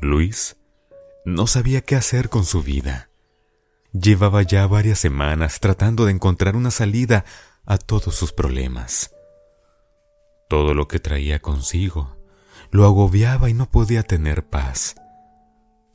[0.00, 0.56] Luis
[1.24, 3.10] no sabía qué hacer con su vida.
[3.92, 7.24] Llevaba ya varias semanas tratando de encontrar una salida
[7.64, 9.10] a todos sus problemas.
[10.48, 12.16] Todo lo que traía consigo
[12.70, 14.94] lo agobiaba y no podía tener paz.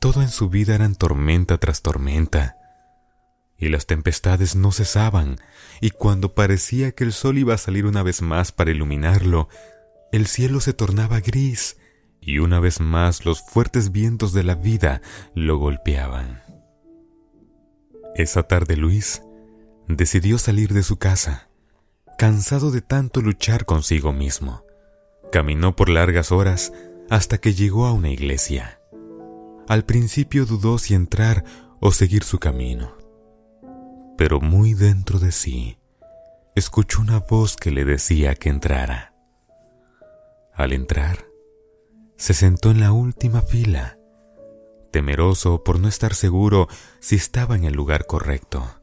[0.00, 2.56] Todo en su vida era tormenta tras tormenta,
[3.56, 5.36] y las tempestades no cesaban,
[5.80, 9.48] y cuando parecía que el sol iba a salir una vez más para iluminarlo,
[10.12, 11.76] el cielo se tornaba gris,
[12.24, 15.02] y una vez más los fuertes vientos de la vida
[15.34, 16.42] lo golpeaban.
[18.14, 19.22] Esa tarde Luis
[19.88, 21.50] decidió salir de su casa,
[22.16, 24.64] cansado de tanto luchar consigo mismo.
[25.32, 26.72] Caminó por largas horas
[27.10, 28.80] hasta que llegó a una iglesia.
[29.68, 31.44] Al principio dudó si entrar
[31.80, 32.96] o seguir su camino,
[34.16, 35.78] pero muy dentro de sí
[36.54, 39.12] escuchó una voz que le decía que entrara.
[40.54, 41.26] Al entrar,
[42.16, 43.98] se sentó en la última fila,
[44.90, 46.68] temeroso por no estar seguro
[47.00, 48.80] si estaba en el lugar correcto,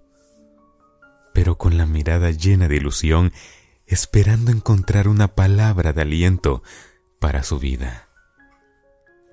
[1.34, 3.32] pero con la mirada llena de ilusión,
[3.88, 6.64] esperando encontrar una palabra de aliento
[7.20, 8.10] para su vida.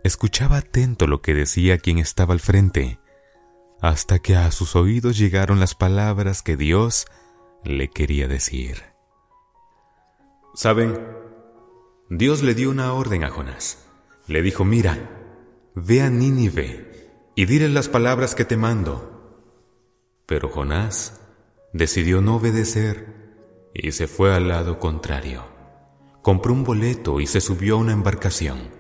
[0.05, 3.01] Escuchaba atento lo que decía quien estaba al frente,
[3.81, 7.07] hasta que a sus oídos llegaron las palabras que Dios
[7.65, 8.83] le quería decir.
[10.55, 10.99] ¿Saben?
[12.09, 13.88] Dios le dio una orden a Jonás.
[14.29, 14.97] Le dijo, mira,
[15.75, 19.43] ve a Nínive y dile las palabras que te mando.
[20.27, 21.21] Pero Jonás
[21.73, 25.45] decidió no obedecer y se fue al lado contrario.
[26.23, 28.71] Compró un boleto y se subió a una embarcación.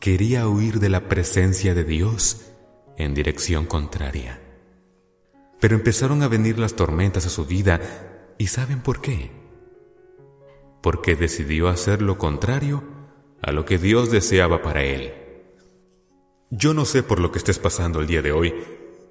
[0.00, 2.52] Quería huir de la presencia de Dios
[2.98, 4.42] en dirección contraria.
[5.60, 7.80] Pero empezaron a venir las tormentas a su vida
[8.36, 9.44] y ¿saben por qué?
[10.84, 12.84] porque decidió hacer lo contrario
[13.44, 15.12] a lo que Dios deseaba para él.
[16.50, 18.54] Yo no sé por lo que estés pasando el día de hoy.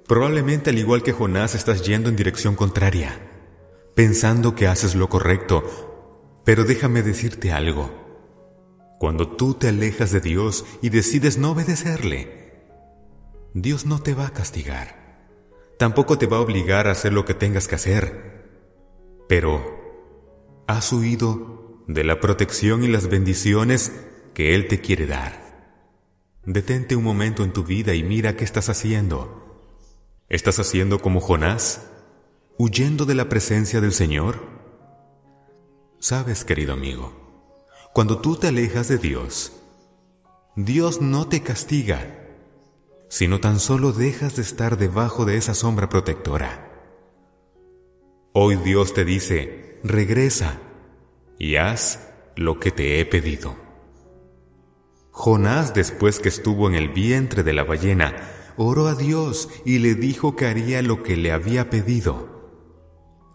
[0.08, 3.32] Probablemente al igual que Jonás estás yendo en dirección contraria,
[3.96, 7.92] pensando que haces lo correcto, pero déjame decirte algo.
[9.00, 12.64] Cuando tú te alejas de Dios y decides no obedecerle,
[13.54, 15.28] Dios no te va a castigar.
[15.78, 18.48] Tampoco te va a obligar a hacer lo que tengas que hacer.
[19.30, 23.92] Pero, ¿has huido de la protección y las bendiciones
[24.34, 25.44] que Él te quiere dar.
[26.46, 29.44] Detente un momento en tu vida y mira qué estás haciendo.
[30.30, 31.88] ¿Estás haciendo como Jonás?
[32.58, 34.42] ¿Huyendo de la presencia del Señor?
[36.00, 37.14] Sabes, querido amigo,
[37.94, 39.54] cuando tú te alejas de Dios,
[40.56, 42.28] Dios no te castiga,
[43.08, 46.70] sino tan solo dejas de estar debajo de esa sombra protectora.
[48.34, 50.60] Hoy Dios te dice, regresa
[51.40, 53.63] y haz lo que te he pedido.
[55.16, 58.16] Jonás, después que estuvo en el vientre de la ballena,
[58.58, 62.50] oró a Dios y le dijo que haría lo que le había pedido.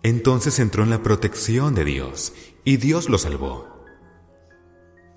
[0.03, 2.35] Entonces entró en la protección de Dios
[2.65, 3.87] y Dios lo salvó.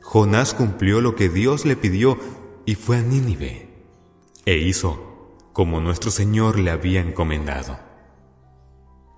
[0.04, 2.18] Jonás cumplió lo que Dios le pidió
[2.66, 3.68] y fue a Nínive
[4.46, 7.80] e hizo como nuestro Señor le había encomendado.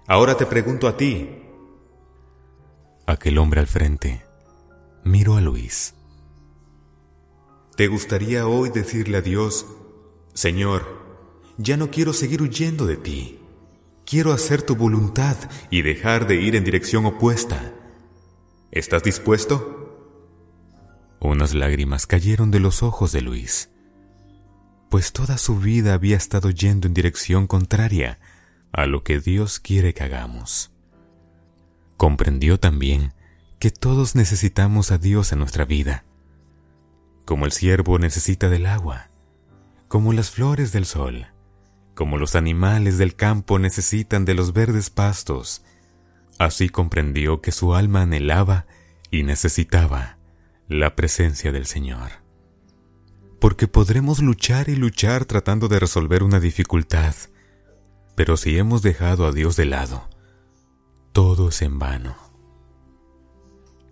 [0.07, 1.41] Ahora te pregunto a ti,
[3.05, 4.23] Aquel hombre al frente
[5.03, 5.93] miró a Luis.
[7.75, 9.65] ¿Te gustaría hoy decirle a Dios,
[10.35, 11.01] Señor,
[11.57, 13.39] ya no quiero seguir huyendo de ti?
[14.05, 15.37] Quiero hacer tu voluntad
[15.71, 17.73] y dejar de ir en dirección opuesta.
[18.69, 19.73] ¿Estás dispuesto?
[21.19, 23.71] Unas lágrimas cayeron de los ojos de Luis,
[24.89, 28.19] pues toda su vida había estado yendo en dirección contraria
[28.71, 30.71] a lo que Dios quiere que hagamos.
[31.97, 33.13] Comprendió también
[33.57, 36.03] que todos necesitamos a Dios en nuestra vida,
[37.25, 39.09] como el ciervo necesita del agua,
[39.87, 41.27] como las flores del sol,
[41.95, 45.63] como los animales del campo necesitan de los verdes pastos.
[46.39, 48.65] Así comprendió que su alma anhelaba
[49.11, 50.17] y necesitaba
[50.67, 52.23] la presencia del Señor.
[53.39, 57.13] Porque podremos luchar y luchar tratando de resolver una dificultad,
[58.15, 60.09] pero si hemos dejado a Dios de lado,
[61.11, 62.15] todo es en vano.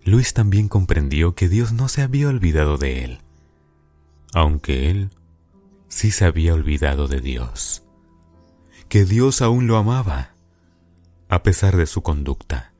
[0.04, 3.20] Luis también comprendió que Dios no se había olvidado de él,
[4.34, 5.10] aunque él
[5.88, 7.84] sí se había olvidado de Dios,
[8.90, 10.36] que Dios aún lo amaba,
[11.30, 12.74] a pesar de su conducta.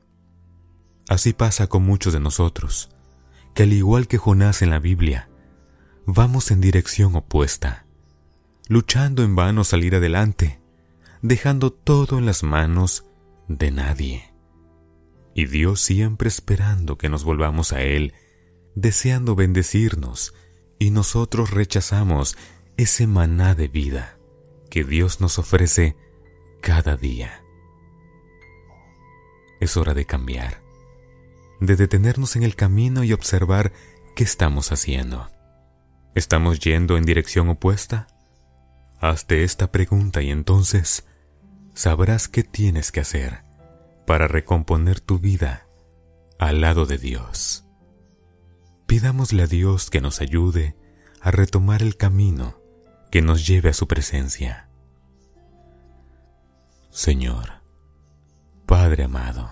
[1.08, 2.90] Así pasa con muchos de nosotros,
[3.54, 5.28] que al igual que Jonás en la Biblia,
[6.06, 7.86] vamos en dirección opuesta,
[8.68, 10.60] luchando en vano salir adelante,
[11.22, 13.04] dejando todo en las manos
[13.48, 14.32] de nadie
[15.34, 18.14] y Dios siempre esperando que nos volvamos a Él,
[18.74, 20.34] deseando bendecirnos,
[20.82, 22.36] y nosotros rechazamos
[22.76, 24.18] ese maná de vida
[24.68, 25.94] que Dios nos ofrece
[26.60, 27.44] cada día.
[29.60, 30.60] Es hora de cambiar,
[31.60, 33.72] de detenernos en el camino y observar
[34.16, 35.30] qué estamos haciendo.
[36.16, 38.08] ¿Estamos yendo en dirección opuesta?
[38.98, 41.06] Hazte esta pregunta y entonces
[41.74, 43.44] sabrás qué tienes que hacer
[44.04, 45.68] para recomponer tu vida
[46.40, 47.61] al lado de Dios.
[48.92, 50.76] Pidámosle a Dios que nos ayude
[51.22, 52.60] a retomar el camino
[53.10, 54.68] que nos lleve a su presencia.
[56.90, 57.62] Señor,
[58.66, 59.50] Padre amado,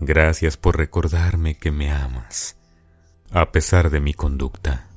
[0.00, 2.58] gracias por recordarme que me amas,
[3.30, 4.88] a pesar de mi conducta,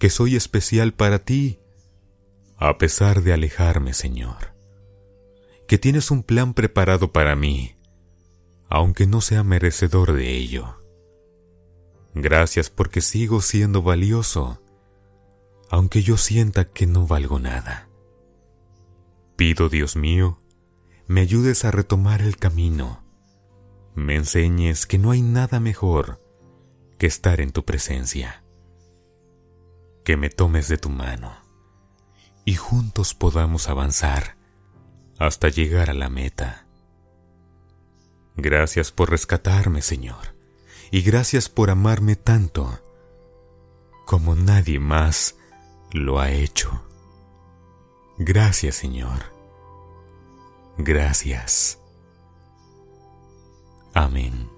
[0.00, 1.60] que soy especial para ti,
[2.56, 4.56] a pesar de alejarme, Señor,
[5.68, 7.76] que tienes un plan preparado para mí,
[8.68, 10.77] aunque no sea merecedor de ello.
[12.14, 14.62] Gracias porque sigo siendo valioso,
[15.70, 17.88] aunque yo sienta que no valgo nada.
[19.36, 20.38] Pido, Dios mío,
[21.06, 23.04] me ayudes a retomar el camino,
[23.94, 26.20] me enseñes que no hay nada mejor
[26.98, 28.44] que estar en tu presencia,
[30.04, 31.48] que me tomes de tu mano
[32.48, 34.38] y juntos podamos avanzar
[35.18, 36.66] hasta llegar a la meta.
[38.36, 40.37] Gracias por rescatarme, Señor,
[40.90, 42.80] y gracias por amarme tanto
[44.06, 45.36] como nadie más
[45.92, 46.82] lo ha hecho.
[48.16, 49.24] Gracias, Señor.
[50.78, 51.78] Gracias.
[53.94, 54.48] Amén.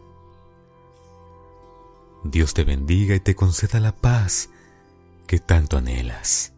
[2.24, 4.50] Dios te bendiga y te conceda la paz
[5.26, 6.52] que tanto anhelas.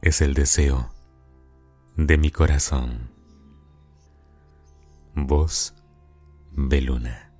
[0.00, 0.92] Es el deseo
[1.96, 3.10] de mi corazón.
[5.14, 5.74] Voz
[6.52, 7.31] Beluna.